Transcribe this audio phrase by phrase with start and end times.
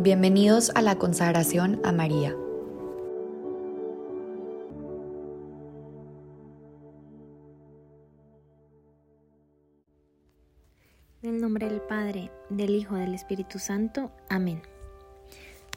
[0.00, 2.32] Bienvenidos a la consagración a María.
[11.22, 14.12] En el nombre del Padre, del Hijo, del Espíritu Santo.
[14.28, 14.62] Amén.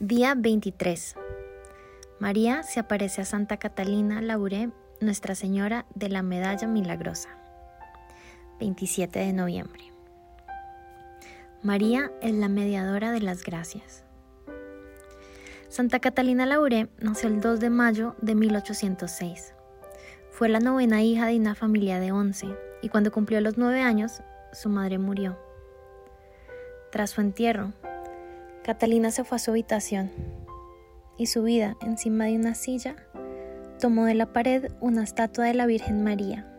[0.00, 1.14] Día 23.
[2.18, 7.28] María se aparece a Santa Catalina Lauré, Nuestra Señora de la Medalla Milagrosa.
[8.58, 9.84] 27 de noviembre.
[11.62, 14.07] María es la mediadora de las gracias.
[15.68, 19.54] Santa Catalina Lauré nació el 2 de mayo de 1806.
[20.30, 22.46] Fue la novena hija de una familia de 11
[22.80, 25.38] y cuando cumplió los nueve años, su madre murió.
[26.90, 27.74] Tras su entierro,
[28.64, 30.10] Catalina se fue a su habitación
[31.18, 32.96] y subida encima de una silla,
[33.78, 36.50] tomó de la pared una estatua de la Virgen María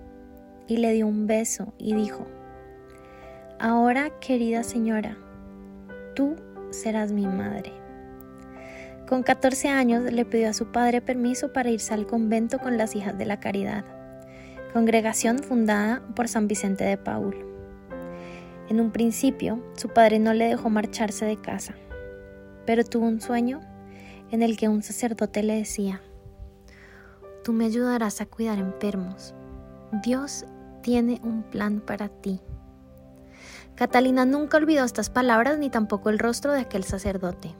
[0.67, 2.27] y le dio un beso y dijo,
[3.59, 5.17] Ahora, querida señora,
[6.13, 6.35] tú
[6.69, 7.88] serás mi madre.
[9.09, 12.95] Con 14 años le pidió a su padre permiso para irse al convento con las
[12.95, 13.83] hijas de la caridad,
[14.71, 17.35] congregación fundada por San Vicente de Paul.
[18.69, 21.73] En un principio, su padre no le dejó marcharse de casa,
[22.67, 23.61] pero tuvo un sueño
[24.29, 26.03] en el que un sacerdote le decía,
[27.43, 29.33] Tú me ayudarás a cuidar enfermos.
[30.03, 30.45] Dios
[30.83, 32.41] tiene un plan para ti.
[33.73, 37.55] Catalina nunca olvidó estas palabras ni tampoco el rostro de aquel sacerdote.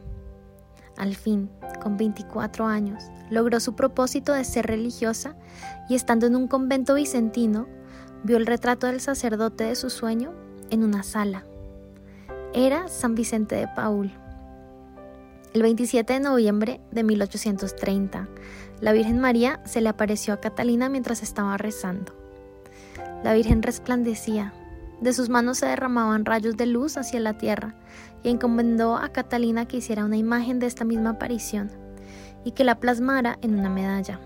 [0.99, 1.49] Al fin,
[1.81, 5.35] con 24 años, logró su propósito de ser religiosa
[5.87, 7.67] y estando en un convento vicentino,
[8.23, 10.33] vio el retrato del sacerdote de su sueño
[10.69, 11.45] en una sala.
[12.53, 14.11] Era San Vicente de Paul.
[15.53, 18.27] El 27 de noviembre de 1830,
[18.81, 22.13] la Virgen María se le apareció a Catalina mientras estaba rezando.
[23.23, 24.53] La Virgen resplandecía,
[25.01, 27.75] de sus manos se derramaban rayos de luz hacia la tierra
[28.23, 31.71] y encomendó a Catalina que hiciera una imagen de esta misma aparición
[32.43, 34.19] y que la plasmara en una medalla.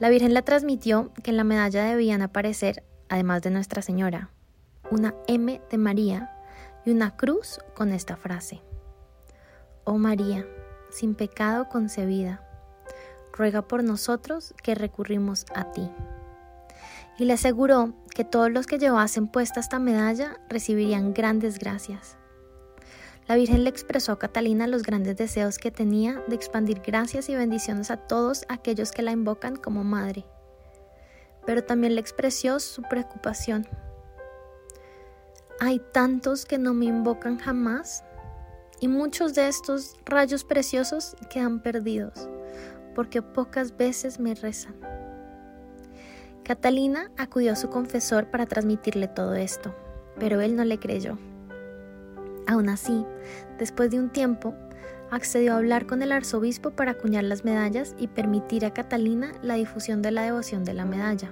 [0.00, 4.30] La Virgen le transmitió que en la medalla debían aparecer, además de Nuestra Señora,
[4.90, 6.30] una M de María
[6.84, 8.62] y una cruz con esta frase.
[9.84, 10.46] Oh María,
[10.90, 12.44] sin pecado concebida,
[13.32, 15.88] ruega por nosotros que recurrimos a ti.
[17.18, 22.16] Y le aseguró que todos los que llevasen puesta esta medalla recibirían grandes gracias.
[23.28, 27.34] La Virgen le expresó a Catalina los grandes deseos que tenía de expandir gracias y
[27.34, 30.24] bendiciones a todos aquellos que la invocan como madre,
[31.44, 33.68] pero también le expresó su preocupación.
[35.60, 38.02] Hay tantos que no me invocan jamás
[38.80, 42.28] y muchos de estos rayos preciosos quedan perdidos
[42.94, 44.97] porque pocas veces me rezan.
[46.48, 49.74] Catalina acudió a su confesor para transmitirle todo esto,
[50.18, 51.18] pero él no le creyó.
[52.46, 53.04] Aún así,
[53.58, 54.54] después de un tiempo,
[55.10, 59.56] accedió a hablar con el arzobispo para acuñar las medallas y permitir a Catalina la
[59.56, 61.30] difusión de la devoción de la medalla.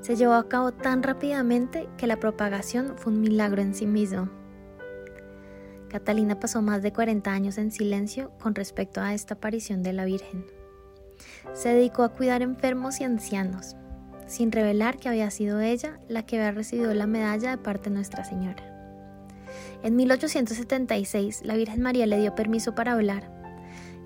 [0.00, 4.30] Se llevó a cabo tan rápidamente que la propagación fue un milagro en sí mismo.
[5.90, 10.06] Catalina pasó más de 40 años en silencio con respecto a esta aparición de la
[10.06, 10.55] Virgen.
[11.54, 13.76] Se dedicó a cuidar enfermos y ancianos,
[14.26, 17.96] sin revelar que había sido ella la que había recibido la medalla de parte de
[17.96, 18.72] Nuestra Señora.
[19.82, 23.30] En 1876 la Virgen María le dio permiso para hablar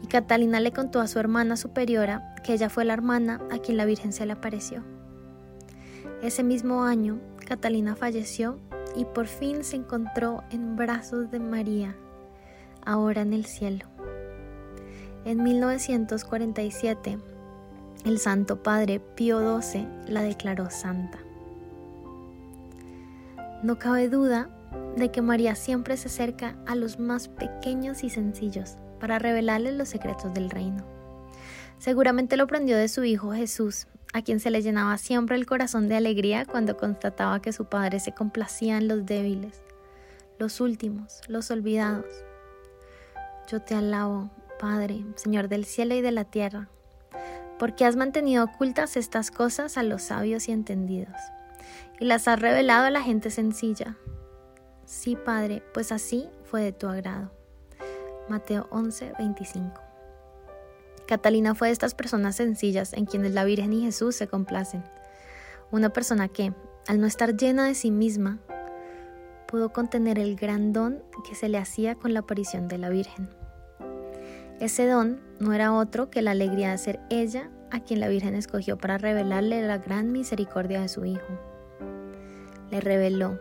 [0.02, 3.76] y Catalina le contó a su hermana superiora que ella fue la hermana a quien
[3.76, 4.84] la Virgen se le apareció.
[6.22, 8.58] Ese mismo año, Catalina falleció
[8.96, 11.96] y por fin se encontró en brazos de María,
[12.84, 13.86] ahora en el cielo.
[15.24, 17.18] En 1947,
[18.06, 21.18] el Santo Padre Pío XII la declaró santa.
[23.62, 24.48] No cabe duda
[24.96, 29.90] de que María siempre se acerca a los más pequeños y sencillos para revelarles los
[29.90, 30.84] secretos del reino.
[31.78, 35.88] Seguramente lo aprendió de su Hijo Jesús, a quien se le llenaba siempre el corazón
[35.88, 39.60] de alegría cuando constataba que su Padre se complacía en los débiles,
[40.38, 42.06] los últimos, los olvidados.
[43.48, 44.30] Yo te alabo,
[44.60, 46.68] Padre, Señor del cielo y de la tierra,
[47.58, 51.16] porque has mantenido ocultas estas cosas a los sabios y entendidos,
[51.98, 53.96] y las has revelado a la gente sencilla.
[54.84, 57.32] Sí, Padre, pues así fue de tu agrado.
[58.28, 59.80] Mateo 11, 25.
[61.08, 64.84] Catalina fue de estas personas sencillas en quienes la Virgen y Jesús se complacen.
[65.70, 66.52] Una persona que,
[66.86, 68.40] al no estar llena de sí misma,
[69.48, 73.39] pudo contener el gran don que se le hacía con la aparición de la Virgen.
[74.60, 78.34] Ese don no era otro que la alegría de ser ella a quien la Virgen
[78.34, 81.40] escogió para revelarle la gran misericordia de su Hijo.
[82.70, 83.38] Le reveló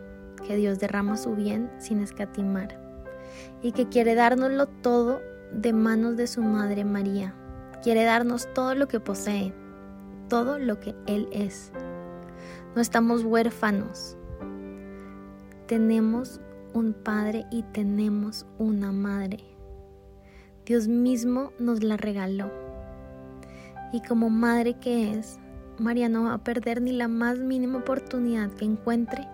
[0.48, 2.80] que Dios derrama su bien sin escatimar
[3.62, 5.19] y que quiere dárnoslo todo
[5.51, 7.36] de manos de su Madre María.
[7.83, 9.54] Quiere darnos todo lo que posee,
[10.30, 11.74] todo lo que Él es.
[12.77, 14.16] No estamos huérfanos.
[15.68, 16.39] Tenemos
[16.74, 19.58] un Padre y tenemos una Madre.
[20.69, 22.51] Dios mismo nos la regaló.
[23.92, 25.39] Y como madre que es,
[25.80, 29.27] María no va a perder ni la más mínima oportunidad que encuentre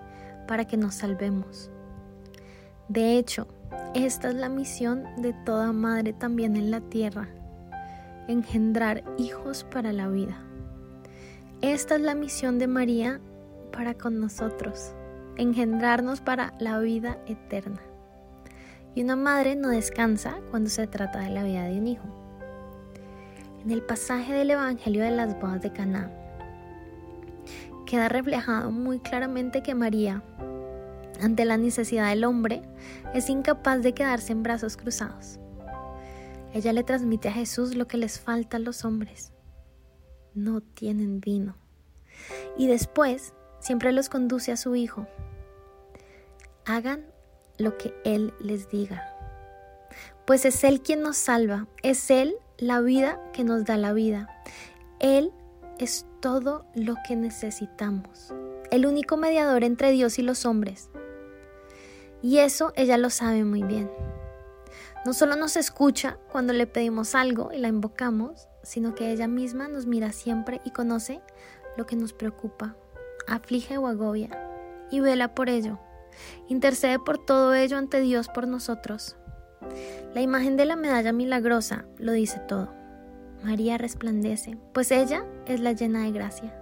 [0.47, 1.69] para que nos salvemos.
[2.87, 3.49] De hecho,
[3.93, 7.27] esta es la misión de toda madre también en la tierra,
[8.29, 10.37] engendrar hijos para la vida.
[11.59, 13.19] Esta es la misión de María
[13.73, 14.93] para con nosotros,
[15.35, 17.81] engendrarnos para la vida eterna.
[18.95, 22.05] Y una madre no descansa cuando se trata de la vida de un hijo.
[23.63, 26.11] En el pasaje del Evangelio de las bodas de Caná
[27.85, 30.23] queda reflejado muy claramente que María,
[31.21, 32.63] ante la necesidad del hombre,
[33.13, 35.39] es incapaz de quedarse en brazos cruzados.
[36.53, 39.33] Ella le transmite a Jesús lo que les falta a los hombres.
[40.33, 41.55] No tienen vino.
[42.57, 45.07] Y después siempre los conduce a su hijo.
[46.65, 47.05] Hagan
[47.57, 49.03] lo que Él les diga.
[50.25, 54.29] Pues es Él quien nos salva, es Él la vida que nos da la vida.
[54.99, 55.31] Él
[55.77, 58.33] es todo lo que necesitamos,
[58.71, 60.89] el único mediador entre Dios y los hombres.
[62.21, 63.91] Y eso ella lo sabe muy bien.
[65.05, 69.67] No solo nos escucha cuando le pedimos algo y la invocamos, sino que ella misma
[69.67, 71.21] nos mira siempre y conoce
[71.77, 72.75] lo que nos preocupa,
[73.27, 74.29] aflige o agobia,
[74.89, 75.79] y vela por ello.
[76.47, 79.17] Intercede por todo ello ante Dios por nosotros.
[80.13, 82.73] La imagen de la medalla milagrosa lo dice todo.
[83.43, 86.55] María resplandece, pues ella es la llena de gracia,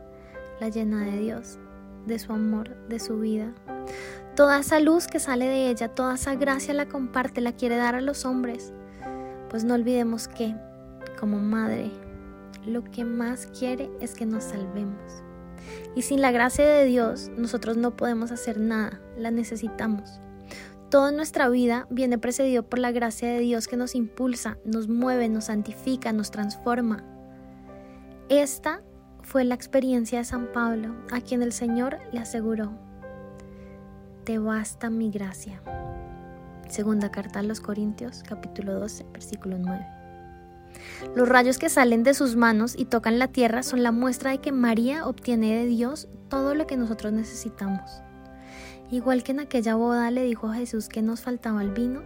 [0.60, 1.60] la llena de Dios,
[2.06, 3.54] de su amor, de su vida.
[4.36, 7.96] Toda esa luz que sale de ella, toda esa gracia la comparte, la quiere dar
[7.96, 8.74] a los hombres.
[9.50, 10.56] Pues no olvidemos que,
[11.20, 11.92] como madre,
[12.66, 15.23] lo que más quiere es que nos salvemos.
[15.96, 20.20] Y sin la gracia de Dios, nosotros no podemos hacer nada, la necesitamos.
[20.90, 25.28] Toda nuestra vida viene precedido por la gracia de Dios que nos impulsa, nos mueve,
[25.28, 27.04] nos santifica, nos transforma.
[28.30, 28.82] Esta
[29.24, 32.74] fue la experiencia de San Pablo, a quien el Señor le aseguró,
[34.24, 35.62] Te basta mi gracia.
[36.70, 39.86] Segunda carta a los Corintios, capítulo 12, versículo 9.
[41.16, 44.40] Los rayos que salen de sus manos y tocan la tierra son la muestra de
[44.40, 48.02] que María obtiene de Dios todo lo que nosotros necesitamos.
[48.92, 52.02] Igual que en aquella boda le dijo a Jesús que nos faltaba el vino,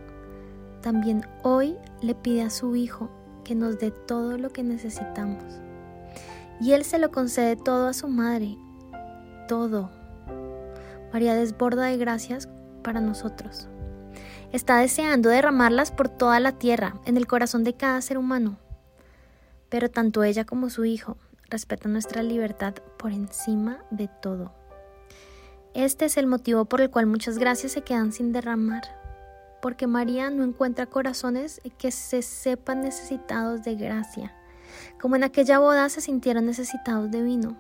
[0.82, 3.10] también hoy le pide a su Hijo
[3.44, 5.44] que nos dé todo lo que necesitamos.
[6.60, 8.58] Y Él se lo concede todo a su madre,
[9.48, 9.92] todo.
[11.14, 12.50] María desborda de gracias
[12.84, 13.70] para nosotros.
[14.52, 18.58] Está deseando derramarlas por toda la tierra, en el corazón de cada ser humano.
[19.70, 21.18] Pero tanto ella como su Hijo
[21.50, 24.54] respetan nuestra libertad por encima de todo.
[25.74, 28.84] Este es el motivo por el cual muchas gracias se quedan sin derramar,
[29.62, 34.34] porque María no encuentra corazones que se sepan necesitados de gracia,
[35.00, 37.58] como en aquella boda se sintieron necesitados de vino.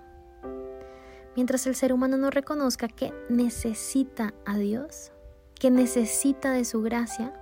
[1.35, 5.11] Mientras el ser humano no reconozca que necesita a Dios,
[5.59, 7.33] que necesita de su gracia,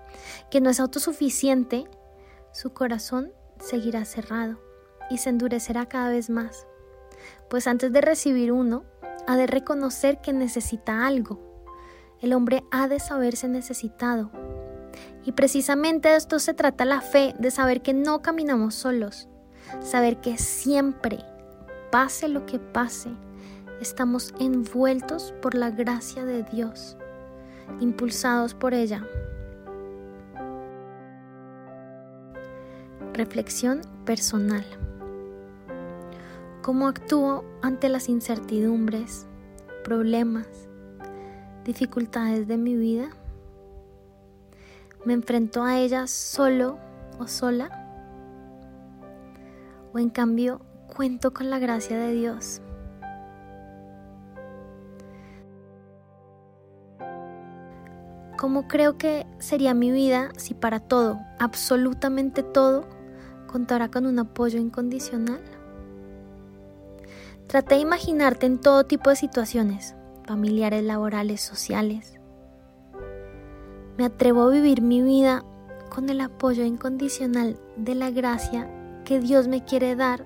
[0.50, 1.86] que no es autosuficiente,
[2.51, 4.60] su corazón seguirá cerrado
[5.10, 6.67] y se endurecerá cada vez más.
[7.50, 8.84] Pues antes de recibir uno,
[9.27, 11.39] ha de reconocer que necesita algo.
[12.22, 14.31] El hombre ha de saberse necesitado.
[15.24, 19.27] Y precisamente de esto se trata la fe, de saber que no caminamos solos,
[19.81, 21.19] saber que siempre,
[21.91, 23.10] pase lo que pase,
[23.81, 26.98] estamos envueltos por la gracia de Dios,
[27.79, 29.05] impulsados por ella.
[33.13, 34.65] Reflexión personal.
[36.62, 39.27] ¿Cómo actúo ante las incertidumbres,
[39.84, 40.48] problemas,
[41.63, 43.10] dificultades de mi vida?
[45.05, 46.79] ¿Me enfrento a ellas solo
[47.19, 47.69] o sola?
[49.93, 52.62] ¿O en cambio cuento con la gracia de Dios?
[58.38, 62.86] ¿Cómo creo que sería mi vida si para todo, absolutamente todo,
[63.48, 65.42] contara con un apoyo incondicional?
[67.48, 72.20] Traté de imaginarte en todo tipo de situaciones, familiares, laborales, sociales.
[73.98, 75.46] Me atrevo a vivir mi vida
[75.89, 78.70] con el apoyo incondicional de la gracia
[79.06, 80.25] que Dios me quiere dar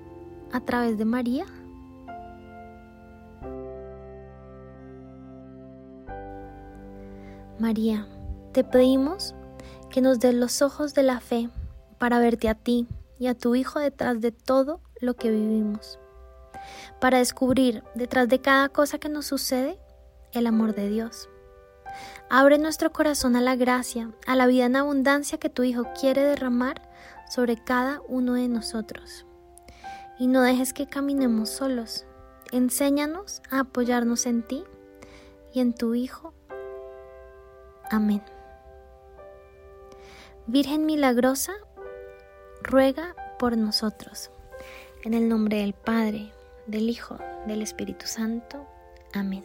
[0.50, 1.46] a través de María.
[7.60, 8.08] María,
[8.52, 9.34] te pedimos
[9.90, 11.50] que nos des los ojos de la fe
[11.98, 12.88] para verte a ti
[13.18, 15.98] y a tu Hijo detrás de todo lo que vivimos,
[17.00, 19.78] para descubrir detrás de cada cosa que nos sucede
[20.32, 21.28] el amor de Dios.
[22.30, 26.24] Abre nuestro corazón a la gracia, a la vida en abundancia que tu Hijo quiere
[26.24, 26.80] derramar
[27.28, 29.26] sobre cada uno de nosotros.
[30.18, 32.06] Y no dejes que caminemos solos.
[32.52, 34.64] Enséñanos a apoyarnos en ti
[35.52, 36.32] y en tu Hijo.
[37.90, 38.22] Amén.
[40.46, 41.52] Virgen milagrosa,
[42.62, 44.30] ruega por nosotros.
[45.04, 46.32] En el nombre del Padre,
[46.66, 48.66] del Hijo, del Espíritu Santo.
[49.12, 49.44] Amén.